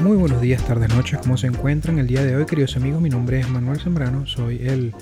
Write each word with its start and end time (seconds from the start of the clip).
Muy 0.00 0.16
buenos 0.16 0.40
días, 0.40 0.64
tardes, 0.64 0.94
noches, 0.94 1.18
¿cómo 1.18 1.36
se 1.36 1.48
encuentran 1.48 1.98
el 1.98 2.06
día 2.06 2.22
de 2.22 2.36
hoy, 2.36 2.46
queridos 2.46 2.76
amigos? 2.76 3.02
Mi 3.02 3.10
nombre 3.10 3.40
es 3.40 3.48
Manuel 3.48 3.80
Zambrano, 3.80 4.26
soy 4.26 4.64
el 4.64 4.94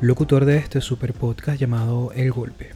locutor 0.00 0.44
de 0.44 0.58
este 0.58 0.80
super 0.80 1.12
podcast 1.12 1.58
llamado 1.58 2.12
El 2.14 2.30
Golpe. 2.30 2.70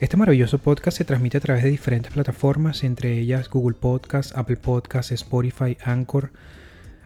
Este 0.00 0.18
maravilloso 0.18 0.58
podcast 0.58 0.98
se 0.98 1.06
transmite 1.06 1.38
a 1.38 1.40
través 1.40 1.64
de 1.64 1.70
diferentes 1.70 2.12
plataformas, 2.12 2.84
entre 2.84 3.18
ellas 3.18 3.48
Google 3.48 3.78
Podcast, 3.80 4.36
Apple 4.36 4.58
Podcast, 4.58 5.10
Spotify, 5.12 5.78
Anchor. 5.82 6.30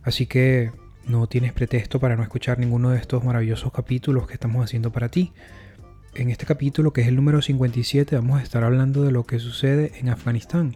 Así 0.03 0.27
que 0.27 0.73
no 1.07 1.29
tienes 1.29 1.53
pretexto 1.53 2.01
para 2.01 2.17
no 2.17 2.25
escuchar 2.25 2.59
ninguno 2.59 2.91
de 2.91 2.99
estos 2.99 3.23
maravillosos 3.23 3.73
capítulos 3.73 4.27
que 4.27 4.35
estamos 4.35 4.65
haciendo 4.65 4.91
para 4.91 5.11
ti. 5.11 5.33
En 6.17 6.29
este 6.29 6.45
capítulo, 6.45 6.93
que 6.93 7.03
es 7.03 7.07
el 7.07 7.15
número 7.15 7.41
57, 7.41 8.17
vamos 8.17 8.41
a 8.41 8.43
estar 8.43 8.65
hablando 8.65 9.05
de 9.05 9.13
lo 9.13 9.23
que 9.25 9.39
sucede 9.39 9.93
en 10.01 10.09
Afganistán. 10.09 10.75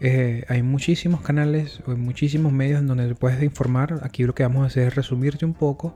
Eh, 0.00 0.44
hay 0.48 0.62
muchísimos 0.62 1.20
canales 1.20 1.80
o 1.86 1.90
muchísimos 1.90 2.52
medios 2.52 2.80
en 2.80 2.86
donde 2.86 3.14
puedes 3.14 3.42
informar. 3.42 4.00
Aquí 4.02 4.24
lo 4.24 4.34
que 4.34 4.42
vamos 4.42 4.64
a 4.64 4.66
hacer 4.66 4.88
es 4.88 4.94
resumirte 4.94 5.44
un 5.44 5.54
poco 5.54 5.94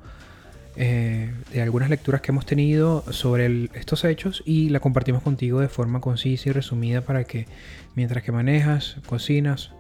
eh, 0.77 1.33
de 1.53 1.63
algunas 1.63 1.89
lecturas 1.89 2.21
que 2.21 2.33
hemos 2.33 2.45
tenido 2.45 3.05
sobre 3.13 3.71
estos 3.75 4.05
hechos 4.05 4.43
y 4.45 4.69
la 4.69 4.81
compartimos 4.81 5.23
contigo 5.23 5.61
de 5.61 5.69
forma 5.69 6.01
concisa 6.01 6.51
y 6.51 6.53
resumida 6.53 7.01
para 7.01 7.25
que 7.25 7.47
mientras 7.95 8.23
que 8.23 8.33
manejas, 8.33 8.97
cocinas 9.07 9.71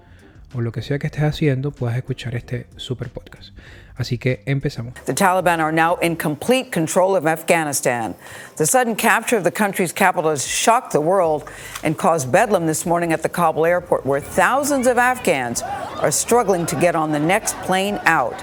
o 0.55 0.61
lo 0.61 0.73
que 0.73 0.83
sea 0.83 0.99
que 0.99 1.09
estés 1.09 1.25
haciendo 1.25 1.71
puedas 1.71 1.97
escuchar 1.97 2.35
este 2.35 2.67
super 2.77 3.09
podcast. 3.11 3.51
Así 3.97 4.19
que 4.19 4.43
empezamos. 4.47 4.95
The 5.05 5.15
Taliban 5.15 5.61
are 5.61 5.71
now 5.71 5.97
in 6.03 6.17
complete 6.17 6.73
control 6.73 7.15
of 7.15 7.27
Afghanistan. 7.27 8.17
The 8.57 8.67
sudden 8.67 8.97
capture 8.97 9.37
of 9.37 9.45
the 9.45 9.53
country's 9.53 9.93
capital 9.93 10.31
has 10.31 10.45
shocked 10.45 10.91
the 10.91 11.01
world 11.01 11.49
and 11.85 11.97
caused 11.97 12.33
bedlam 12.33 12.67
this 12.67 12.85
morning 12.87 13.13
at 13.13 13.23
the 13.23 13.29
Kabul 13.29 13.65
airport, 13.65 14.05
where 14.05 14.21
thousands 14.21 14.89
of 14.89 14.99
Afghans 14.99 15.63
are 16.01 16.11
struggling 16.11 16.67
to 16.67 16.77
get 16.77 16.97
on 16.97 17.13
the 17.13 17.21
next 17.21 17.57
plane 17.63 18.01
out. 18.05 18.35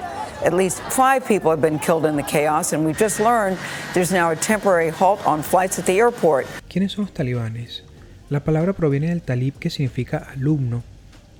At 0.43 0.53
least 0.53 0.81
five 0.89 1.25
people 1.27 1.51
have 1.51 1.61
been 1.61 1.79
killed 1.79 2.05
in 2.05 2.15
the 2.15 2.23
chaos, 2.23 2.71
and 2.71 2.85
we've 2.85 2.97
just 2.97 3.19
learned 3.19 3.57
there's 3.93 4.11
now 4.11 4.31
a 4.31 4.35
temporary 4.35 4.89
halt 4.89 5.25
on 5.27 5.43
flights 5.43 5.77
at 5.77 5.85
the 5.85 5.99
airport. 5.99 6.47
¿Quiénes 6.69 6.93
son 6.93 7.05
los 7.05 7.13
talibanes? 7.13 7.83
La 8.29 8.39
palabra 8.39 8.71
proviene 8.71 9.09
del 9.09 9.21
talib 9.21 9.59
que 9.59 9.69
significa 9.69 10.25
alumno 10.33 10.83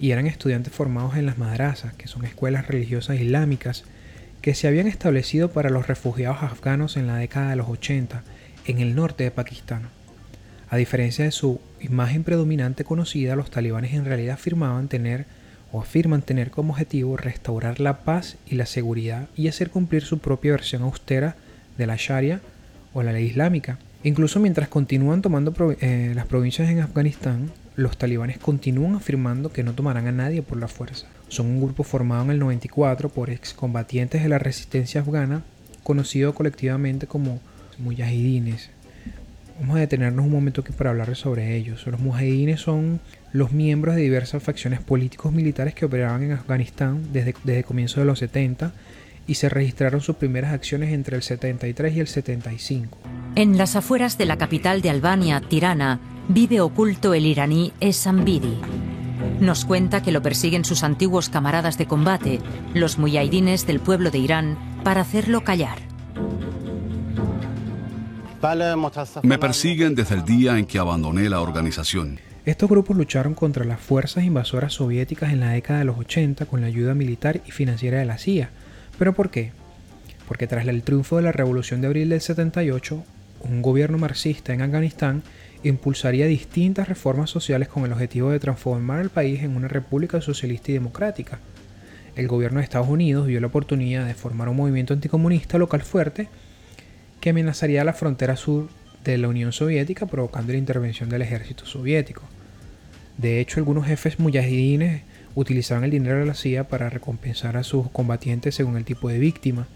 y 0.01 0.11
eran 0.11 0.25
estudiantes 0.25 0.73
formados 0.73 1.15
en 1.15 1.27
las 1.27 1.37
madrasas, 1.37 1.93
que 1.93 2.07
son 2.07 2.25
escuelas 2.25 2.67
religiosas 2.67 3.19
islámicas 3.19 3.83
que 4.41 4.55
se 4.55 4.67
habían 4.67 4.87
establecido 4.87 5.51
para 5.51 5.69
los 5.69 5.87
refugiados 5.87 6.41
afganos 6.41 6.97
en 6.97 7.05
la 7.05 7.17
década 7.17 7.51
de 7.51 7.55
los 7.55 7.69
80 7.69 8.23
en 8.65 8.79
el 8.79 8.95
norte 8.95 9.23
de 9.23 9.29
Pakistán. 9.29 9.89
A 10.69 10.77
diferencia 10.77 11.23
de 11.23 11.31
su 11.31 11.61
imagen 11.79 12.23
predominante 12.23 12.83
conocida, 12.83 13.35
los 13.35 13.51
talibanes 13.51 13.93
en 13.93 14.05
realidad 14.05 14.33
afirmaban 14.33 14.87
tener 14.87 15.25
o 15.71 15.79
afirman 15.79 16.23
tener 16.23 16.49
como 16.49 16.73
objetivo 16.73 17.15
restaurar 17.15 17.79
la 17.79 17.99
paz 17.99 18.37
y 18.47 18.55
la 18.55 18.65
seguridad 18.65 19.27
y 19.37 19.49
hacer 19.49 19.69
cumplir 19.69 20.01
su 20.01 20.17
propia 20.17 20.53
versión 20.53 20.81
austera 20.81 21.35
de 21.77 21.85
la 21.85 21.95
Sharia 21.95 22.41
o 22.93 23.03
la 23.03 23.13
ley 23.13 23.25
islámica. 23.25 23.77
Incluso 24.03 24.39
mientras 24.39 24.67
continúan 24.67 25.21
tomando 25.21 25.53
eh, 25.79 26.13
las 26.15 26.25
provincias 26.25 26.69
en 26.69 26.79
Afganistán, 26.79 27.51
los 27.81 27.97
talibanes 27.97 28.37
continúan 28.37 28.95
afirmando 28.95 29.51
que 29.51 29.63
no 29.63 29.73
tomarán 29.73 30.07
a 30.07 30.11
nadie 30.11 30.41
por 30.41 30.57
la 30.57 30.67
fuerza. 30.67 31.07
Son 31.27 31.47
un 31.47 31.61
grupo 31.61 31.83
formado 31.83 32.23
en 32.25 32.31
el 32.31 32.39
94 32.39 33.09
por 33.09 33.29
excombatientes 33.29 34.23
de 34.23 34.29
la 34.29 34.39
resistencia 34.39 35.01
afgana, 35.01 35.43
conocido 35.83 36.33
colectivamente 36.33 37.07
como 37.07 37.39
mujahidines. 37.77 38.69
Vamos 39.59 39.77
a 39.77 39.81
detenernos 39.81 40.25
un 40.25 40.31
momento 40.31 40.61
aquí 40.61 40.73
para 40.73 40.89
hablar 40.89 41.15
sobre 41.15 41.55
ellos. 41.55 41.85
Los 41.85 41.99
mujahidines 41.99 42.61
son 42.61 42.99
los 43.31 43.51
miembros 43.51 43.95
de 43.95 44.01
diversas 44.01 44.41
facciones 44.41 44.79
políticos 44.79 45.31
militares 45.31 45.75
que 45.75 45.85
operaban 45.85 46.23
en 46.23 46.31
Afganistán 46.31 47.13
desde, 47.13 47.35
desde 47.43 47.63
comienzos 47.63 47.97
de 47.97 48.05
los 48.05 48.19
70 48.19 48.73
y 49.27 49.35
se 49.35 49.49
registraron 49.49 50.01
sus 50.01 50.15
primeras 50.15 50.53
acciones 50.53 50.91
entre 50.91 51.15
el 51.15 51.23
73 51.23 51.95
y 51.95 51.99
el 51.99 52.07
75. 52.07 52.97
En 53.35 53.57
las 53.57 53.75
afueras 53.75 54.17
de 54.17 54.25
la 54.25 54.37
capital 54.37 54.81
de 54.81 54.89
Albania, 54.89 55.41
Tirana, 55.47 55.99
vive 56.27 56.61
oculto 56.61 57.13
el 57.13 57.25
iraní 57.25 57.73
Esam 57.79 58.23
Bidi. 58.23 58.57
Nos 59.39 59.65
cuenta 59.65 60.01
que 60.01 60.11
lo 60.11 60.21
persiguen 60.21 60.65
sus 60.65 60.83
antiguos 60.83 61.29
camaradas 61.29 61.77
de 61.77 61.87
combate, 61.87 62.39
los 62.73 62.97
muyahidines 62.97 63.67
del 63.67 63.79
pueblo 63.79 64.11
de 64.11 64.19
Irán, 64.19 64.57
para 64.83 65.01
hacerlo 65.01 65.43
callar. 65.43 65.79
Me 69.21 69.37
persiguen 69.37 69.93
desde 69.93 70.15
el 70.15 70.25
día 70.25 70.57
en 70.57 70.65
que 70.65 70.79
abandoné 70.79 71.29
la 71.29 71.41
organización. 71.41 72.19
Estos 72.43 72.69
grupos 72.69 72.97
lucharon 72.97 73.35
contra 73.35 73.65
las 73.65 73.79
fuerzas 73.79 74.23
invasoras 74.23 74.73
soviéticas 74.73 75.31
en 75.31 75.41
la 75.41 75.51
década 75.51 75.79
de 75.79 75.85
los 75.85 75.99
80 75.99 76.47
con 76.47 76.61
la 76.61 76.67
ayuda 76.67 76.95
militar 76.95 77.41
y 77.45 77.51
financiera 77.51 77.99
de 77.99 78.05
la 78.05 78.17
CIA. 78.17 78.49
¿Pero 78.97 79.13
por 79.13 79.29
qué? 79.29 79.51
Porque 80.27 80.47
tras 80.47 80.65
el 80.67 80.81
triunfo 80.81 81.17
de 81.17 81.23
la 81.23 81.31
Revolución 81.31 81.81
de 81.81 81.87
Abril 81.87 82.09
del 82.09 82.21
78, 82.21 83.03
un 83.41 83.61
gobierno 83.61 83.99
marxista 83.99 84.53
en 84.53 84.63
Afganistán 84.63 85.21
impulsaría 85.63 86.25
distintas 86.25 86.87
reformas 86.87 87.29
sociales 87.29 87.67
con 87.67 87.85
el 87.85 87.93
objetivo 87.93 88.31
de 88.31 88.39
transformar 88.39 89.01
el 89.01 89.09
país 89.09 89.43
en 89.43 89.55
una 89.55 89.67
república 89.67 90.21
socialista 90.21 90.71
y 90.71 90.75
democrática. 90.75 91.39
El 92.15 92.27
gobierno 92.27 92.59
de 92.59 92.63
Estados 92.63 92.89
Unidos 92.89 93.27
vio 93.27 93.39
la 93.39 93.47
oportunidad 93.47 94.05
de 94.05 94.13
formar 94.13 94.49
un 94.49 94.57
movimiento 94.57 94.93
anticomunista 94.93 95.57
local 95.57 95.81
fuerte 95.81 96.27
que 97.19 97.29
amenazaría 97.29 97.83
la 97.83 97.93
frontera 97.93 98.35
sur 98.35 98.69
de 99.03 99.17
la 99.17 99.27
Unión 99.27 99.51
Soviética 99.51 100.05
provocando 100.07 100.51
la 100.51 100.59
intervención 100.59 101.09
del 101.09 101.21
ejército 101.21 101.65
soviético. 101.65 102.23
De 103.17 103.39
hecho, 103.39 103.59
algunos 103.59 103.85
jefes 103.85 104.19
mujahidines 104.19 105.03
utilizaban 105.35 105.83
el 105.83 105.91
dinero 105.91 106.19
de 106.19 106.25
la 106.25 106.33
CIA 106.33 106.67
para 106.67 106.89
recompensar 106.89 107.55
a 107.55 107.63
sus 107.63 107.89
combatientes 107.91 108.55
según 108.55 108.77
el 108.77 108.85
tipo 108.85 109.09
de 109.09 109.19
víctima. 109.19 109.67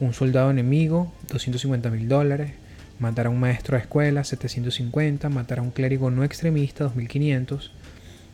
Un 0.00 0.12
soldado 0.12 0.50
enemigo, 0.50 1.12
250 1.28 1.90
mil 1.90 2.08
dólares. 2.08 2.52
Matar 2.98 3.26
a 3.26 3.30
un 3.30 3.38
maestro 3.38 3.76
de 3.76 3.82
escuela, 3.82 4.24
750. 4.24 5.28
Matar 5.28 5.58
a 5.58 5.62
un 5.62 5.70
clérigo 5.70 6.10
no 6.10 6.24
extremista, 6.24 6.84
2500. 6.84 7.72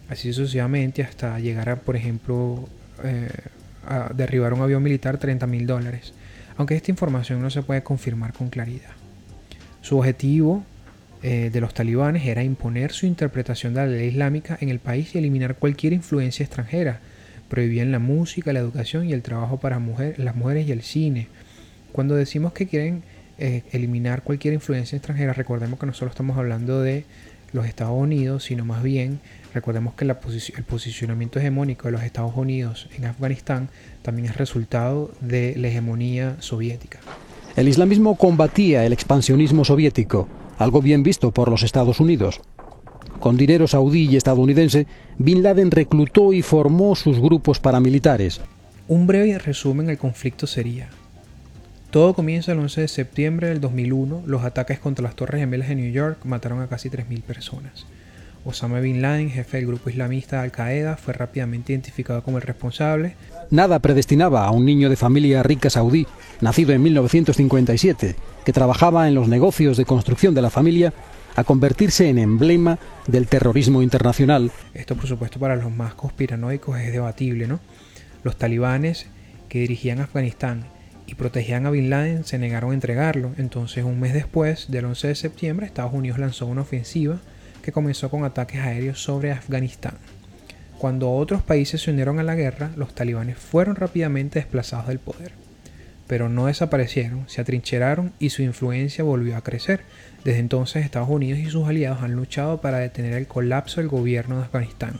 Así 0.08 0.32
sucesivamente 0.32 1.02
hasta 1.02 1.38
llegar 1.40 1.68
a, 1.68 1.76
por 1.76 1.96
ejemplo, 1.96 2.68
eh, 3.02 3.28
a 3.86 4.12
derribar 4.14 4.52
un 4.52 4.62
avión 4.62 4.82
militar, 4.82 5.18
30 5.18 5.46
mil 5.46 5.66
dólares. 5.66 6.12
Aunque 6.56 6.76
esta 6.76 6.90
información 6.90 7.40
no 7.40 7.50
se 7.50 7.62
puede 7.62 7.82
confirmar 7.82 8.32
con 8.32 8.48
claridad. 8.50 8.90
Su 9.80 9.98
objetivo 9.98 10.64
eh, 11.22 11.50
de 11.52 11.60
los 11.60 11.72
talibanes 11.72 12.26
era 12.26 12.42
imponer 12.42 12.92
su 12.92 13.06
interpretación 13.06 13.74
de 13.74 13.80
la 13.80 13.86
ley 13.86 14.08
islámica 14.08 14.58
en 14.60 14.68
el 14.68 14.80
país 14.80 15.14
y 15.14 15.18
eliminar 15.18 15.56
cualquier 15.56 15.92
influencia 15.92 16.44
extranjera. 16.44 17.00
Prohibían 17.48 17.92
la 17.92 17.98
música, 17.98 18.52
la 18.52 18.60
educación 18.60 19.08
y 19.08 19.12
el 19.12 19.22
trabajo 19.22 19.58
para 19.58 19.80
las 20.16 20.36
mujeres 20.36 20.68
y 20.68 20.72
el 20.72 20.82
cine. 20.82 21.28
Cuando 21.92 22.14
decimos 22.16 22.52
que 22.52 22.66
quieren 22.66 23.02
eh, 23.38 23.62
eliminar 23.72 24.22
cualquier 24.22 24.54
influencia 24.54 24.97
extranjera, 24.97 25.32
recordemos 25.32 25.78
que 25.78 25.87
no 25.87 25.94
solo 25.94 26.10
estamos 26.10 26.37
hablando 26.37 26.81
de 26.81 27.04
los 27.53 27.66
Estados 27.66 27.94
Unidos, 27.98 28.44
sino 28.44 28.65
más 28.65 28.82
bien 28.82 29.20
recordemos 29.54 29.94
que 29.94 30.04
el 30.04 30.65
posicionamiento 30.65 31.38
hegemónico 31.38 31.88
de 31.88 31.92
los 31.92 32.03
Estados 32.03 32.32
Unidos 32.37 32.88
en 32.97 33.04
Afganistán 33.04 33.68
también 34.03 34.28
es 34.28 34.36
resultado 34.36 35.12
de 35.21 35.54
la 35.56 35.68
hegemonía 35.68 36.36
soviética. 36.41 37.01
El 37.54 37.68
islamismo 37.68 38.16
combatía 38.16 38.86
el 38.86 38.95
expansionismo 38.95 39.65
soviético, 39.65 40.27
algo 40.59 40.80
bien 40.80 41.03
visto 41.03 41.33
por 41.33 41.51
los 41.51 41.62
Estados 41.62 42.01
Unidos. 42.01 42.41
Con 43.21 43.36
dinero 43.36 43.68
saudí 43.68 44.09
y 44.09 44.16
estadounidense, 44.16 44.86
Bin 45.18 45.42
Laden 45.42 45.71
reclutó 45.71 46.33
y 46.33 46.42
formó 46.42 46.97
sus 46.97 47.21
grupos 47.21 47.60
paramilitares. 47.60 48.41
Un 48.89 49.06
breve 49.06 49.39
resumen 49.39 49.86
del 49.86 49.98
conflicto 49.98 50.47
sería, 50.47 50.89
todo 51.92 52.15
comienza 52.15 52.53
el 52.53 52.59
11 52.59 52.80
de 52.80 52.89
septiembre 52.89 53.48
del 53.48 53.60
2001, 53.60 54.22
los 54.24 54.44
ataques 54.44 54.78
contra 54.78 55.03
las 55.03 55.15
Torres 55.15 55.41
Gemelas 55.41 55.68
de 55.68 55.74
New 55.74 55.92
York 55.92 56.24
mataron 56.24 56.62
a 56.62 56.66
casi 56.66 56.89
3.000 56.89 57.22
personas. 57.22 57.84
Osama 58.47 58.80
Bin 58.80 59.03
Laden, 59.03 59.28
jefe 59.28 59.59
del 59.59 59.66
grupo 59.66 59.91
islamista 59.91 60.41
Al-Qaeda, 60.41 60.97
fue 60.97 61.12
rápidamente 61.12 61.74
identificado 61.74 62.22
como 62.22 62.39
el 62.39 62.44
responsable. 62.44 63.15
Nada 63.50 63.78
predestinaba 63.78 64.47
a 64.47 64.53
un 64.53 64.65
niño 64.65 64.89
de 64.89 64.97
familia 64.97 65.42
rica 65.42 65.68
saudí, 65.68 66.06
nacido 66.41 66.72
en 66.72 66.83
1957, 66.83 68.16
que 68.42 68.53
trabajaba 68.54 69.06
en 69.06 69.15
los 69.15 69.28
negocios 69.28 69.77
de 69.77 69.84
construcción 69.84 70.34
de 70.34 70.41
la 70.41 70.48
familia, 70.48 70.94
a 71.36 71.44
convertirse 71.44 72.09
en 72.09 72.18
emblema 72.18 72.78
del 73.06 73.28
terrorismo 73.28 73.83
internacional. 73.83 74.50
Esto, 74.72 74.97
por 74.97 75.06
supuesto, 75.06 75.39
para 75.39 75.56
los 75.56 75.71
más 75.71 75.92
conspiranoicos 75.92 76.78
es 76.80 76.91
debatible, 76.91 77.47
¿no? 77.47 77.60
Los 78.24 78.36
talibanes 78.36 79.09
que 79.50 79.59
dirigían 79.59 80.00
Afganistán 80.00 80.72
y 81.12 81.14
protegían 81.14 81.66
a 81.66 81.70
Bin 81.70 81.91
Laden 81.91 82.24
se 82.24 82.38
negaron 82.38 82.70
a 82.70 82.74
entregarlo. 82.74 83.32
Entonces, 83.36 83.84
un 83.84 84.00
mes 84.00 84.14
después 84.14 84.70
del 84.70 84.86
11 84.86 85.09
de 85.09 85.14
septiembre, 85.14 85.66
Estados 85.66 85.92
Unidos 85.92 86.18
lanzó 86.18 86.47
una 86.47 86.62
ofensiva 86.62 87.20
que 87.60 87.70
comenzó 87.70 88.09
con 88.09 88.24
ataques 88.24 88.62
aéreos 88.62 89.03
sobre 89.03 89.30
Afganistán. 89.30 89.98
Cuando 90.78 91.12
otros 91.12 91.42
países 91.42 91.82
se 91.82 91.91
unieron 91.91 92.18
a 92.18 92.22
la 92.22 92.34
guerra, 92.34 92.70
los 92.76 92.94
talibanes 92.94 93.36
fueron 93.36 93.76
rápidamente 93.76 94.38
desplazados 94.38 94.88
del 94.88 95.00
poder. 95.00 95.32
Pero 96.06 96.30
no 96.30 96.47
desaparecieron, 96.47 97.28
se 97.28 97.42
atrincheraron 97.42 98.15
y 98.18 98.30
su 98.30 98.41
influencia 98.42 99.04
volvió 99.04 99.36
a 99.36 99.44
crecer. 99.44 99.82
Desde 100.24 100.41
entonces 100.41 100.82
Estados 100.82 101.10
Unidos 101.10 101.41
y 101.41 101.50
sus 101.50 101.68
aliados 101.68 102.03
han 102.03 102.15
luchado 102.15 102.62
para 102.62 102.78
detener 102.78 103.12
el 103.12 103.26
colapso 103.26 103.82
del 103.82 103.88
gobierno 103.88 104.38
de 104.38 104.44
Afganistán 104.44 104.98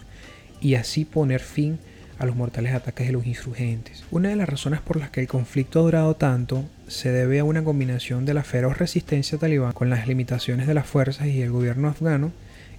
y 0.61 0.75
así 0.75 1.07
poner 1.07 1.41
fin 1.41 1.79
a 1.79 1.92
los 2.21 2.37
mortales 2.37 2.75
ataques 2.75 3.07
de 3.07 3.13
los 3.13 3.27
insurgentes. 3.27 4.05
Una 4.11 4.29
de 4.29 4.37
las 4.37 4.49
razones 4.49 4.81
por 4.81 4.97
las 4.97 5.11
que 5.11 5.21
el 5.21 5.29
conflicto 5.29 5.81
ha 5.81 5.83
durado 5.83 6.15
tanto 6.15 6.65
se 6.87 7.11
debe 7.11 7.41
a 7.41 7.45
una 7.45 7.65
combinación 7.65 8.25
de 8.25 8.35
la 8.35 8.45
feroz 8.45 8.79
resistencia 8.79 9.39
talibán 9.39 9.73
con 9.73 9.91
las 9.91 10.07
limitaciones 10.07 10.67
de 10.67 10.75
las 10.75 10.87
fuerzas 10.87 11.27
y 11.27 11.43
el 11.43 11.51
gobierno 11.51 11.89
afgano 11.89 12.33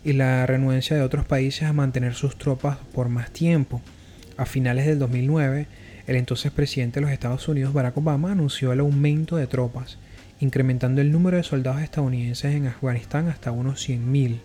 y 0.03 0.13
la 0.13 0.45
renuencia 0.45 0.95
de 0.95 1.03
otros 1.03 1.25
países 1.25 1.63
a 1.63 1.74
mantener 1.74 2.13
sus 2.13 2.38
tropas 2.38 2.77
por 2.94 3.09
más 3.09 3.31
tiempo. 3.31 3.81
A 4.38 4.45
finales 4.45 4.85
del 4.85 5.00
2009, 5.00 5.68
el 6.07 6.15
entonces 6.15 6.51
presidente 6.51 7.00
de 7.00 7.06
los 7.06 7.12
Estados 7.12 7.47
Unidos, 7.47 7.74
Barack 7.74 7.97
Obama, 7.97 8.31
anunció 8.31 8.74
el 8.74 8.81
aumento 8.81 9.38
de 9.38 9.47
tropas, 9.47 9.97
incrementando 10.39 11.01
el 11.01 11.12
número 11.12 11.38
de 11.38 11.44
soldados 11.44 11.81
estadounidenses 11.81 12.53
en 12.53 12.68
Afganistán 12.68 13.29
hasta 13.29 13.51
unos 13.51 13.88
100.000. 13.88 14.39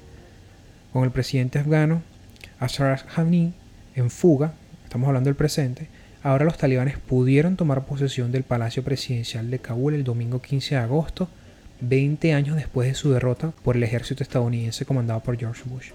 Con 0.93 1.05
el 1.05 1.11
presidente 1.11 1.59
afgano, 1.59 2.03
Ashraf 2.61 3.05
Ghani, 3.17 3.53
en 3.97 4.11
fuga, 4.11 4.55
estamos 4.89 5.09
hablando 5.09 5.29
del 5.29 5.37
presente, 5.37 5.87
ahora 6.23 6.47
los 6.47 6.57
talibanes 6.57 6.97
pudieron 6.97 7.57
tomar 7.57 7.85
posesión 7.85 8.33
del 8.33 8.43
Palacio 8.43 8.83
Presidencial 8.83 9.51
de 9.51 9.59
Kabul 9.59 9.93
el 9.93 10.03
domingo 10.03 10.41
15 10.41 10.77
de 10.77 10.81
agosto, 10.81 11.29
20 11.83 12.33
años 12.33 12.57
después 12.57 12.89
de 12.89 12.95
su 12.95 13.13
derrota 13.13 13.53
por 13.63 13.77
el 13.77 13.83
ejército 13.83 14.23
estadounidense 14.23 14.87
comandado 14.87 15.21
por 15.21 15.37
George 15.37 15.63
Bush 15.67 15.91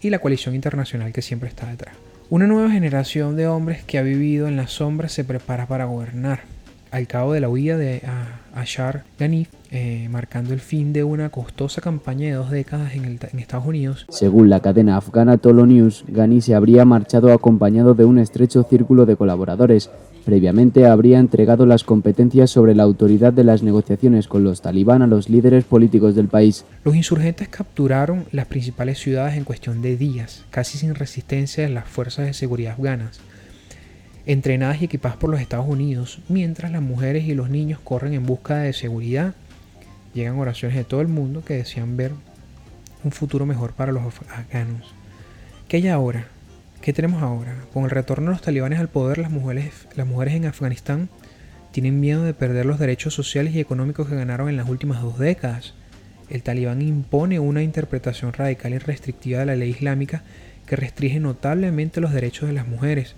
y 0.00 0.08
la 0.08 0.20
coalición 0.20 0.54
internacional 0.54 1.12
que 1.12 1.20
siempre 1.20 1.50
está 1.50 1.66
detrás. 1.66 1.94
Una 2.30 2.46
nueva 2.46 2.70
generación 2.70 3.36
de 3.36 3.46
hombres 3.46 3.84
que 3.84 3.98
ha 3.98 4.02
vivido 4.02 4.48
en 4.48 4.56
las 4.56 4.70
sombras 4.70 5.12
se 5.12 5.22
prepara 5.22 5.66
para 5.66 5.84
gobernar. 5.84 6.40
Al 6.90 7.06
cabo 7.06 7.32
de 7.32 7.40
la 7.40 7.48
huida 7.48 7.76
de 7.76 8.02
Ashar 8.54 9.04
Ghani, 9.18 9.46
eh, 9.70 10.08
marcando 10.10 10.52
el 10.52 10.60
fin 10.60 10.92
de 10.92 11.04
una 11.04 11.30
costosa 11.30 11.80
campaña 11.80 12.26
de 12.26 12.32
dos 12.32 12.50
décadas 12.50 12.94
en, 12.94 13.04
en, 13.04 13.38
Estados 13.38 13.66
Unidos. 13.66 14.06
Según 14.08 14.50
la 14.50 14.60
cadena 14.60 14.96
afgana 14.96 15.38
Tolo 15.38 15.66
News, 15.66 16.04
Ghani 16.08 16.40
se 16.40 16.54
habría 16.54 16.84
marchado 16.84 17.32
acompañado 17.32 17.94
de 17.94 18.04
un 18.04 18.18
estrecho 18.18 18.64
círculo 18.64 19.06
de 19.06 19.16
colaboradores, 19.16 19.90
Previamente 20.24 20.86
habría 20.86 21.18
entregado 21.18 21.66
las 21.66 21.82
competencias 21.82 22.50
sobre 22.50 22.74
la 22.74 22.82
autoridad 22.82 23.32
de 23.32 23.44
las 23.44 23.62
negociaciones 23.62 24.28
con 24.28 24.44
los 24.44 24.60
talibán 24.60 25.02
a 25.02 25.06
los 25.06 25.30
líderes 25.30 25.64
políticos 25.64 26.14
del 26.14 26.28
país. 26.28 26.64
Los 26.84 26.94
insurgentes 26.94 27.48
capturaron 27.48 28.26
las 28.30 28.46
principales 28.46 28.98
ciudades 28.98 29.36
en 29.36 29.44
cuestión 29.44 29.80
de 29.80 29.96
días, 29.96 30.44
casi 30.50 30.78
sin 30.78 30.94
resistencia 30.94 31.64
de 31.64 31.70
las 31.70 31.88
fuerzas 31.88 32.26
de 32.26 32.34
seguridad 32.34 32.74
afganas, 32.74 33.20
entrenadas 34.32 34.80
y 34.80 34.84
equipadas 34.84 35.16
por 35.16 35.28
los 35.28 35.40
Estados 35.40 35.66
Unidos, 35.66 36.20
mientras 36.28 36.70
las 36.70 36.82
mujeres 36.82 37.24
y 37.24 37.34
los 37.34 37.50
niños 37.50 37.80
corren 37.82 38.14
en 38.14 38.26
busca 38.26 38.58
de 38.58 38.72
seguridad. 38.72 39.34
Llegan 40.14 40.38
oraciones 40.38 40.76
de 40.76 40.84
todo 40.84 41.00
el 41.00 41.08
mundo 41.08 41.44
que 41.44 41.54
desean 41.54 41.96
ver 41.96 42.12
un 43.02 43.10
futuro 43.10 43.44
mejor 43.44 43.72
para 43.72 43.90
los 43.90 44.02
afganos. 44.30 44.94
¿Qué 45.66 45.78
hay 45.78 45.88
ahora? 45.88 46.28
¿Qué 46.80 46.92
tenemos 46.92 47.22
ahora? 47.22 47.56
Con 47.72 47.84
el 47.84 47.90
retorno 47.90 48.26
de 48.26 48.32
los 48.32 48.42
talibanes 48.42 48.78
al 48.78 48.88
poder, 48.88 49.18
las 49.18 49.32
mujeres, 49.32 49.88
las 49.96 50.06
mujeres 50.06 50.34
en 50.34 50.46
Afganistán 50.46 51.08
tienen 51.72 51.98
miedo 51.98 52.22
de 52.22 52.34
perder 52.34 52.66
los 52.66 52.78
derechos 52.78 53.14
sociales 53.14 53.54
y 53.54 53.60
económicos 53.60 54.08
que 54.08 54.16
ganaron 54.16 54.48
en 54.48 54.56
las 54.56 54.68
últimas 54.68 55.02
dos 55.02 55.18
décadas. 55.18 55.74
El 56.28 56.44
talibán 56.44 56.82
impone 56.82 57.40
una 57.40 57.64
interpretación 57.64 58.32
radical 58.32 58.74
y 58.74 58.78
restrictiva 58.78 59.40
de 59.40 59.46
la 59.46 59.56
ley 59.56 59.70
islámica 59.70 60.22
que 60.66 60.76
restringe 60.76 61.18
notablemente 61.18 62.00
los 62.00 62.12
derechos 62.12 62.48
de 62.48 62.54
las 62.54 62.68
mujeres. 62.68 63.16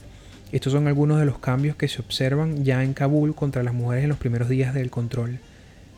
Estos 0.52 0.74
son 0.74 0.86
algunos 0.86 1.18
de 1.18 1.24
los 1.24 1.38
cambios 1.38 1.76
que 1.76 1.88
se 1.88 2.00
observan 2.00 2.62
ya 2.62 2.84
en 2.84 2.92
Kabul 2.92 3.34
contra 3.34 3.62
las 3.62 3.72
mujeres 3.72 4.04
en 4.04 4.10
los 4.10 4.18
primeros 4.18 4.50
días 4.50 4.74
del 4.74 4.90
control 4.90 5.38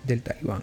del 0.06 0.22
talibán. 0.22 0.62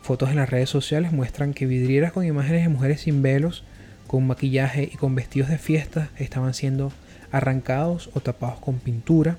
Fotos 0.00 0.30
en 0.30 0.36
las 0.36 0.48
redes 0.48 0.70
sociales 0.70 1.12
muestran 1.12 1.52
que 1.52 1.66
vidrieras 1.66 2.12
con 2.12 2.24
imágenes 2.24 2.62
de 2.62 2.70
mujeres 2.70 3.02
sin 3.02 3.20
velos 3.20 3.62
con 4.06 4.26
maquillaje 4.26 4.90
y 4.92 4.96
con 4.96 5.14
vestidos 5.14 5.50
de 5.50 5.58
fiesta 5.58 6.08
estaban 6.16 6.54
siendo 6.54 6.92
arrancados 7.30 8.10
o 8.14 8.20
tapados 8.20 8.58
con 8.58 8.78
pintura. 8.78 9.36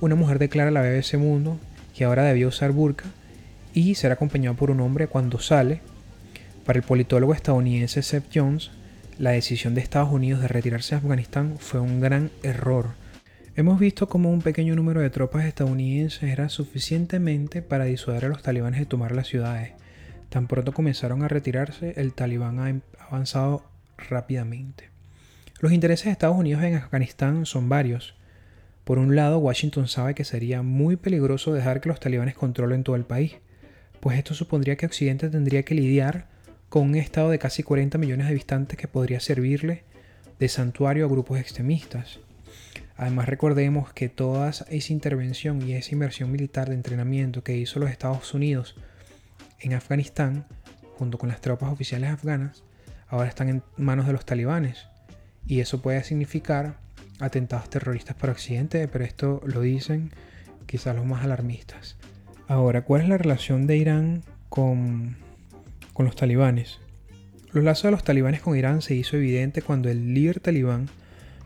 Una 0.00 0.14
mujer 0.14 0.38
declara 0.38 0.68
a 0.68 0.72
la 0.72 0.80
BBC 0.80 1.18
Mundo 1.18 1.58
que 1.94 2.04
ahora 2.04 2.22
debía 2.22 2.46
usar 2.46 2.70
burka 2.70 3.04
y 3.74 3.96
ser 3.96 4.12
acompañado 4.12 4.56
por 4.56 4.70
un 4.70 4.80
hombre 4.80 5.08
cuando 5.08 5.40
sale. 5.40 5.80
Para 6.64 6.78
el 6.78 6.84
politólogo 6.84 7.34
estadounidense 7.34 8.02
Seth 8.02 8.30
Jones, 8.32 8.70
la 9.18 9.30
decisión 9.30 9.74
de 9.74 9.80
Estados 9.80 10.10
Unidos 10.10 10.40
de 10.40 10.48
retirarse 10.48 10.94
de 10.94 11.00
Afganistán 11.00 11.56
fue 11.58 11.80
un 11.80 12.00
gran 12.00 12.30
error. 12.42 12.90
Hemos 13.54 13.78
visto 13.78 14.08
cómo 14.08 14.30
un 14.30 14.40
pequeño 14.40 14.74
número 14.74 15.00
de 15.00 15.10
tropas 15.10 15.44
estadounidenses 15.44 16.22
era 16.22 16.48
suficientemente 16.48 17.60
para 17.62 17.84
disuadir 17.84 18.24
a 18.24 18.28
los 18.28 18.42
talibanes 18.42 18.80
de 18.80 18.86
tomar 18.86 19.12
las 19.12 19.26
ciudades. 19.26 19.72
Tan 20.30 20.46
pronto 20.46 20.72
comenzaron 20.72 21.22
a 21.22 21.28
retirarse, 21.28 21.94
el 21.96 22.14
talibán 22.14 22.58
ha 22.58 23.04
avanzado 23.06 23.64
rápidamente. 23.98 24.88
Los 25.60 25.72
intereses 25.72 26.06
de 26.06 26.12
Estados 26.12 26.36
Unidos 26.36 26.62
en 26.62 26.76
Afganistán 26.76 27.44
son 27.44 27.68
varios. 27.68 28.14
Por 28.84 28.98
un 28.98 29.14
lado, 29.14 29.38
Washington 29.38 29.86
sabe 29.86 30.14
que 30.14 30.24
sería 30.24 30.62
muy 30.62 30.96
peligroso 30.96 31.52
dejar 31.52 31.80
que 31.80 31.90
los 31.90 32.00
talibanes 32.00 32.34
controlen 32.34 32.82
todo 32.82 32.96
el 32.96 33.04
país, 33.04 33.36
pues 34.00 34.18
esto 34.18 34.34
supondría 34.34 34.76
que 34.76 34.86
Occidente 34.86 35.28
tendría 35.28 35.62
que 35.62 35.74
lidiar 35.74 36.31
con 36.72 36.84
un 36.84 36.94
estado 36.94 37.28
de 37.28 37.38
casi 37.38 37.62
40 37.62 37.98
millones 37.98 38.24
de 38.24 38.32
habitantes 38.32 38.78
que 38.78 38.88
podría 38.88 39.20
servirle 39.20 39.84
de 40.38 40.48
santuario 40.48 41.04
a 41.04 41.08
grupos 41.10 41.38
extremistas. 41.38 42.18
Además 42.96 43.28
recordemos 43.28 43.92
que 43.92 44.08
toda 44.08 44.48
esa 44.48 44.92
intervención 44.94 45.60
y 45.60 45.74
esa 45.74 45.92
inversión 45.92 46.32
militar 46.32 46.70
de 46.70 46.74
entrenamiento 46.74 47.44
que 47.44 47.58
hizo 47.58 47.78
los 47.78 47.90
Estados 47.90 48.32
Unidos 48.32 48.74
en 49.60 49.74
Afganistán, 49.74 50.46
junto 50.96 51.18
con 51.18 51.28
las 51.28 51.42
tropas 51.42 51.70
oficiales 51.70 52.08
afganas, 52.08 52.64
ahora 53.06 53.28
están 53.28 53.50
en 53.50 53.62
manos 53.76 54.06
de 54.06 54.14
los 54.14 54.24
talibanes. 54.24 54.86
Y 55.46 55.60
eso 55.60 55.82
puede 55.82 56.02
significar 56.04 56.78
atentados 57.20 57.68
terroristas 57.68 58.16
por 58.16 58.30
accidente, 58.30 58.88
pero 58.88 59.04
esto 59.04 59.42
lo 59.44 59.60
dicen 59.60 60.10
quizás 60.64 60.96
los 60.96 61.04
más 61.04 61.22
alarmistas. 61.22 61.98
Ahora, 62.48 62.86
¿cuál 62.86 63.02
es 63.02 63.08
la 63.10 63.18
relación 63.18 63.66
de 63.66 63.76
Irán 63.76 64.22
con, 64.48 65.18
con 65.92 66.06
los 66.06 66.16
talibanes? 66.16 66.78
Los 67.52 67.64
lazos 67.64 67.84
de 67.84 67.90
los 67.90 68.04
talibanes 68.04 68.40
con 68.40 68.56
Irán 68.56 68.80
se 68.80 68.94
hizo 68.94 69.16
evidente 69.16 69.60
cuando 69.60 69.90
el 69.90 70.14
líder 70.14 70.40
talibán, 70.40 70.88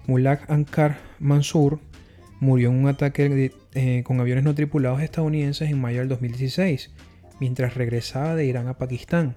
Mullah 0.06 0.40
Ankar 0.48 0.98
Mansur, 1.18 1.80
murió 2.38 2.70
en 2.70 2.76
un 2.76 2.88
ataque 2.88 3.52
eh, 3.74 4.02
con 4.04 4.20
aviones 4.20 4.44
no 4.44 4.54
tripulados 4.54 5.02
estadounidenses 5.02 5.70
en 5.70 5.80
mayo 5.80 6.00
del 6.00 6.08
2016, 6.08 6.90
mientras 7.40 7.74
regresaba 7.74 8.34
de 8.34 8.46
Irán 8.46 8.68
a 8.68 8.78
Pakistán. 8.78 9.34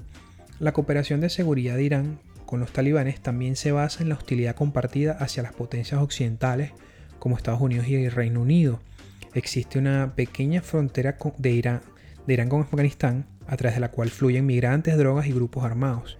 La 0.60 0.74
cooperación 0.74 1.22
de 1.22 1.30
seguridad 1.30 1.76
de 1.76 1.84
Irán 1.84 2.20
con 2.46 2.60
los 2.60 2.72
talibanes 2.72 3.20
también 3.22 3.56
se 3.56 3.72
basa 3.72 4.04
en 4.04 4.10
la 4.10 4.16
hostilidad 4.16 4.56
compartida 4.56 5.14
hacia 5.14 5.44
las 5.44 5.54
potencias 5.54 6.02
occidentales 6.02 6.72
como 7.20 7.38
Estados 7.38 7.62
Unidos 7.62 7.88
y 7.88 7.96
el 7.96 8.12
Reino 8.12 8.42
Unido. 8.42 8.80
Existe 9.34 9.80
una 9.80 10.14
pequeña 10.16 10.62
frontera 10.62 11.18
Irán, 11.44 11.82
de 12.26 12.34
Irán 12.34 12.50
con 12.50 12.62
Afganistán 12.62 13.26
a 13.50 13.58
través 13.58 13.76
de 13.76 13.82
la 13.82 13.92
cual 13.92 14.10
fluyen 14.10 14.46
migrantes, 14.46 14.98
drogas 14.98 15.28
y 15.28 15.34
grupos 15.34 15.64
armados. 15.64 16.18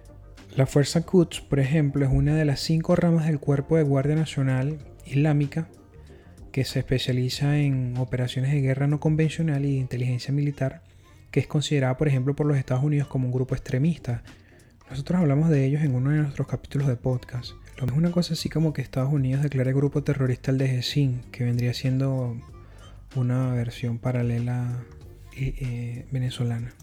La 0.56 0.66
Fuerza 0.66 1.02
Quds, 1.06 1.40
por 1.42 1.60
ejemplo, 1.60 2.04
es 2.04 2.12
una 2.12 2.34
de 2.34 2.44
las 2.44 2.60
cinco 2.60 2.96
ramas 2.96 3.26
del 3.26 3.38
Cuerpo 3.38 3.76
de 3.76 3.84
Guardia 3.84 4.16
Nacional 4.16 4.78
Islámica 5.06 5.68
que 6.50 6.64
se 6.64 6.80
especializa 6.80 7.58
en 7.58 7.94
operaciones 7.98 8.50
de 8.52 8.60
guerra 8.60 8.88
no 8.88 8.98
convencional 8.98 9.64
y 9.64 9.74
de 9.74 9.80
inteligencia 9.80 10.34
militar 10.34 10.82
que 11.30 11.40
es 11.40 11.46
considerada, 11.46 11.96
por 11.96 12.08
ejemplo, 12.08 12.34
por 12.34 12.46
los 12.46 12.56
Estados 12.56 12.82
Unidos 12.82 13.08
como 13.08 13.26
un 13.26 13.32
grupo 13.32 13.54
extremista. 13.54 14.22
Nosotros 14.90 15.20
hablamos 15.20 15.48
de 15.48 15.64
ellos 15.64 15.82
en 15.82 15.94
uno 15.94 16.10
de 16.10 16.18
nuestros 16.18 16.48
capítulos 16.48 16.88
de 16.88 16.96
podcast. 16.96 17.52
Lo 17.78 17.86
es 17.86 17.92
una 17.92 18.10
cosa 18.10 18.34
así 18.34 18.48
como 18.48 18.72
que 18.72 18.82
Estados 18.82 19.12
Unidos 19.12 19.42
declara 19.42 19.72
grupo 19.72 20.02
terrorista 20.02 20.50
el 20.50 20.58
de 20.58 20.68
GESIN, 20.68 21.22
que 21.30 21.44
vendría 21.44 21.72
siendo 21.72 22.36
una 23.14 23.54
versión 23.54 23.98
paralela 23.98 24.82
eh, 25.36 25.54
eh, 25.60 26.06
venezolana. 26.10 26.74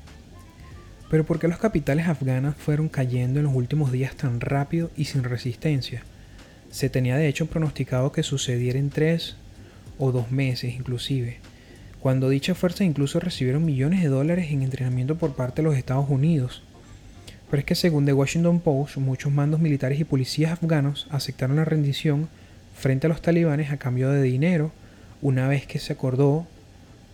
Pero 1.10 1.26
¿por 1.26 1.40
qué 1.40 1.48
los 1.48 1.60
capitales 1.60 2.08
afganas 2.08 2.56
fueron 2.56 2.90
cayendo 2.90 3.40
en 3.40 3.46
los 3.46 3.56
últimos 3.56 3.92
días 3.92 4.16
tan 4.16 4.42
rápido 4.42 4.92
y 4.98 5.06
sin 5.06 5.24
resistencia? 5.24 6.04
Se 6.70 6.90
tenía 6.90 7.18
de 7.18 7.28
hecho 7.28 7.48
pronosticado 7.48 8.12
que 8.12 8.24
sucediera 8.24 8.78
en 8.78 8.90
tres 8.90 9.36
o 9.98 10.12
dos 10.12 10.32
meses 10.32 10.74
inclusive 10.76 11.40
cuando 12.00 12.30
dichas 12.30 12.58
fuerzas 12.58 12.82
incluso 12.82 13.20
recibieron 13.20 13.66
millones 13.66 14.02
de 14.02 14.08
dólares 14.08 14.52
en 14.52 14.62
entrenamiento 14.62 15.18
por 15.18 15.36
parte 15.36 15.62
de 15.62 15.68
los 15.68 15.76
Estados 15.76 16.10
Unidos. 16.10 16.62
Pero 17.50 17.60
es 17.60 17.66
que 17.66 17.76
según 17.76 18.06
The 18.06 18.14
Washington 18.14 18.60
Post, 18.60 18.98
muchos 18.98 19.32
mandos 19.32 19.60
militares 19.60 20.00
y 20.00 20.04
policías 20.04 20.52
afganos 20.52 21.08
aceptaron 21.10 21.58
la 21.58 21.66
rendición 21.66 22.30
frente 22.76 23.08
a 23.08 23.10
los 23.10 23.22
talibanes 23.22 23.72
a 23.72 23.78
cambio 23.78 24.10
de 24.10 24.22
dinero 24.22 24.72
una 25.22 25.48
vez 25.48 25.66
que 25.66 25.80
se 25.80 25.94
acordó 25.94 26.46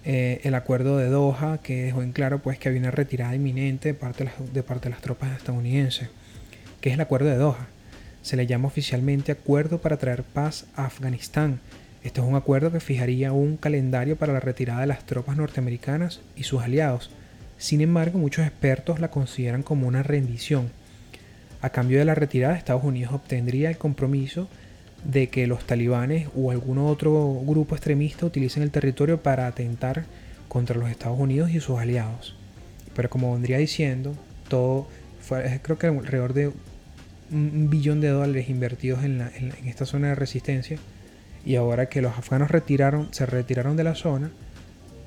eh, 0.06 0.42
el 0.44 0.56
acuerdo 0.56 0.98
de 0.98 1.10
Doha 1.10 1.60
que 1.60 1.84
dejó 1.84 2.02
en 2.02 2.12
claro 2.12 2.40
pues 2.40 2.60
que 2.60 2.70
había 2.70 2.82
una 2.82 2.92
retirada 2.92 3.36
inminente 3.36 3.90
de 3.90 3.94
parte 3.94 4.26
de, 4.26 4.32
las, 4.32 4.64
parte 4.66 4.90
de 4.90 4.92
las 4.92 5.02
tropas 5.02 5.36
estadounidenses, 5.38 6.10
que 6.82 6.90
es 6.90 6.96
el 6.96 7.02
acuerdo 7.02 7.30
de 7.30 7.38
Doha. 7.38 7.68
Se 8.22 8.38
le 8.38 8.48
llama 8.48 8.68
oficialmente 8.68 9.32
Acuerdo 9.32 9.80
para 9.80 9.98
traer 9.98 10.24
paz 10.24 10.66
a 10.76 10.86
Afganistán 10.86 11.60
este 12.04 12.20
es 12.20 12.28
un 12.28 12.36
acuerdo 12.36 12.70
que 12.72 12.82
fijaría 12.82 13.32
un 13.32 13.56
calendario 13.56 14.18
para 14.18 14.34
la 14.34 14.42
retirada 14.42 14.82
de 14.82 14.88
las 14.88 15.06
tropas 15.06 15.38
norteamericanas 15.38 16.20
y 16.36 16.44
sus 16.44 16.62
aliados. 16.62 17.12
Sin 17.58 17.80
embargo, 17.80 18.20
muchos 18.20 18.46
expertos 18.46 19.00
la 19.00 19.10
consideran 19.10 19.64
como 19.64 19.88
una 19.88 20.04
rendición. 20.04 20.70
A 21.62 21.70
cambio 21.70 22.00
de 22.00 22.06
la 22.06 22.14
retirada, 22.14 22.58
Estados 22.58 22.84
Unidos 22.84 23.14
obtendría 23.14 23.70
el 23.70 23.78
compromiso 23.78 24.50
de 25.04 25.28
que 25.28 25.48
los 25.48 25.66
talibanes 25.66 26.30
o 26.36 26.52
algún 26.52 26.78
otro 26.78 27.42
grupo 27.46 27.76
extremista 27.76 28.26
utilicen 28.26 28.64
el 28.64 28.72
territorio 28.72 29.22
para 29.22 29.48
atentar 29.48 30.06
contra 30.48 30.78
los 30.78 30.90
Estados 30.90 31.20
Unidos 31.20 31.52
y 31.52 31.60
sus 31.60 31.80
aliados. 31.80 32.36
Pero 32.96 33.10
como 33.10 33.34
vendría 33.34 33.58
diciendo, 33.58 34.16
todo 34.48 34.88
fue, 35.20 35.60
creo 35.62 35.78
que 35.78 35.88
alrededor 35.88 36.34
de 36.34 36.52
un 37.32 37.70
billón 37.70 38.02
de 38.02 38.10
dólares 38.10 38.50
invertidos 38.50 39.04
en, 39.04 39.22
en 39.22 39.68
esta 39.68 39.86
zona 39.86 40.10
de 40.10 40.16
resistencia 40.16 40.78
y 41.46 41.56
ahora 41.56 41.88
que 41.88 42.02
los 42.02 42.18
afganos 42.18 42.52
retiraron, 42.52 43.14
se 43.14 43.26
retiraron 43.26 43.76
de 43.76 43.84
la 43.84 43.96
zona, 43.96 44.32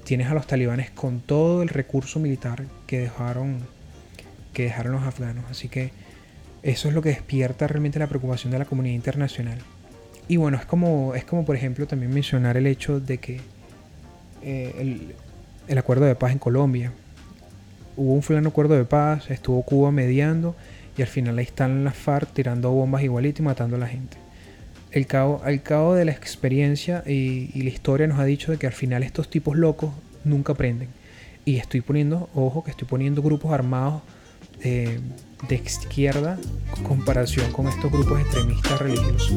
tienes 0.04 0.28
a 0.28 0.34
los 0.34 0.46
talibanes 0.46 0.90
con 0.90 1.20
todo 1.20 1.62
el 1.62 1.68
recurso 1.68 2.20
militar 2.20 2.64
que 2.86 3.00
dejaron, 3.00 3.60
que 4.52 4.64
dejaron 4.64 4.92
los 4.92 5.02
afganos. 5.04 5.44
Así 5.50 5.68
que 5.68 5.92
eso 6.62 6.88
es 6.88 6.94
lo 6.94 7.02
que 7.02 7.10
despierta 7.10 7.66
realmente 7.66 7.98
la 7.98 8.08
preocupación 8.08 8.50
de 8.50 8.58
la 8.58 8.64
comunidad 8.64 8.94
internacional. 8.94 9.58
Y 10.28 10.36
bueno, 10.36 10.56
es 10.56 10.66
como, 10.66 11.14
es 11.14 11.24
como 11.24 11.44
por 11.44 11.56
ejemplo 11.56 11.86
también 11.86 12.12
mencionar 12.12 12.56
el 12.56 12.66
hecho 12.66 13.00
de 13.00 13.18
que 13.18 13.40
eh, 14.42 14.74
el, 14.78 15.14
el, 15.68 15.78
acuerdo 15.78 16.04
de 16.04 16.14
paz 16.14 16.32
en 16.32 16.38
Colombia. 16.38 16.92
Hubo 17.96 18.12
un 18.12 18.22
fulano 18.22 18.48
acuerdo 18.48 18.74
de 18.74 18.84
paz, 18.84 19.30
estuvo 19.30 19.62
Cuba 19.62 19.90
mediando 19.90 20.54
y 20.98 21.02
al 21.02 21.08
final 21.08 21.38
ahí 21.38 21.44
están 21.44 21.84
las 21.84 21.96
FARC 21.96 22.32
tirando 22.32 22.70
bombas 22.70 23.02
igualito 23.02 23.42
y 23.42 23.44
matando 23.44 23.76
a 23.76 23.78
la 23.78 23.86
gente 23.86 24.26
el 24.96 25.06
cabo, 25.06 25.42
al 25.44 25.62
cabo 25.62 25.94
de 25.94 26.06
la 26.06 26.12
experiencia 26.12 27.02
y, 27.06 27.62
la 27.62 27.68
historia 27.68 28.06
nos 28.06 28.18
ha 28.18 28.24
dicho 28.24 28.50
de 28.50 28.58
que 28.58 28.66
al 28.66 28.72
final 28.72 29.02
estos 29.02 29.28
tipos 29.28 29.56
locos 29.56 29.92
nunca 30.24 30.54
aprenden. 30.54 30.88
Y 31.44 31.56
estoy 31.56 31.82
poniendo, 31.82 32.30
ojo, 32.34 32.64
que 32.64 32.70
estoy 32.70 32.88
poniendo 32.88 33.22
grupos 33.22 33.52
armados 33.52 34.02
de 35.48 35.56
izquierda 35.56 36.38
en 36.76 36.84
comparación 36.84 37.50
con 37.52 37.68
estos 37.68 37.90
grupos 37.90 38.20
extremistas 38.20 38.78
religiosos. 38.80 39.32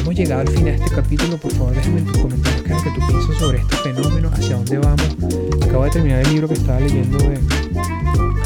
Hemos 0.00 0.14
llegado 0.14 0.40
al 0.42 0.48
final 0.48 0.76
de 0.76 0.84
este 0.84 0.94
capítulo. 0.94 1.38
Por 1.38 1.52
favor, 1.52 1.74
déjame 1.74 2.00
en 2.00 2.06
tus 2.06 2.18
comentarios 2.18 2.62
qué 2.62 2.72
es 2.72 2.76
lo 2.76 2.82
que 2.82 3.00
tú 3.00 3.06
piensas 3.06 3.36
sobre 3.36 3.58
este 3.58 3.76
fenómeno, 3.76 4.30
hacia 4.32 4.56
dónde 4.56 4.78
vamos. 4.78 5.16
Acabo 5.62 5.84
de 5.84 5.90
terminar 5.90 6.20
el 6.20 6.32
libro 6.32 6.48
que 6.48 6.54
estaba 6.54 6.80
leyendo 6.80 7.18
de 7.18 7.38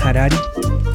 Harari 0.02 0.36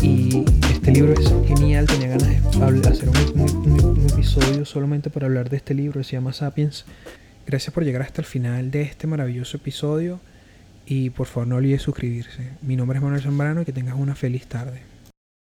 y 0.02 0.46
este 0.72 0.92
libro 0.92 1.14
es 1.14 1.34
genial. 1.48 1.86
Tenía 1.86 2.10
ganas 2.10 2.82
de 2.82 2.90
hacer 2.90 3.10
un, 3.10 4.08
episodio 4.12 4.66
solamente 4.66 5.10
para 5.10 5.28
hablar 5.28 5.50
de 5.50 5.58
este 5.58 5.74
libro. 5.74 6.04
Se 6.04 6.14
llama 6.14 6.34
Sapiens. 6.34 6.86
Gracias 7.46 7.74
por 7.74 7.84
llegar 7.84 8.02
hasta 8.02 8.22
el 8.22 8.26
final 8.26 8.72
de 8.72 8.84
este 8.84 9.08
maravilloso 9.08 9.58
episodio. 9.58 10.20
Y 10.86 11.10
por 11.10 11.28
favor 11.28 11.48
no 11.48 11.56
olvides 11.58 11.82
suscribirse. 11.82 12.52
Mi 12.62 12.76
nombre 12.76 12.98
es 12.98 13.04
Manuel 13.04 13.22
Zambrano 13.22 13.62
y 13.62 13.66
que 13.66 13.74
tengas 13.74 13.96
una 13.96 14.16
feliz 14.16 14.48
tarde. 14.48 14.97